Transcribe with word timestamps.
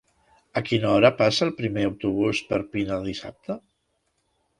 A 0.59 0.61
quina 0.69 0.87
hora 0.93 1.11
passa 1.19 1.43
el 1.47 1.51
primer 1.59 1.83
autobús 1.89 2.39
per 2.53 2.59
Pina 2.73 2.97
dissabte? 3.09 3.59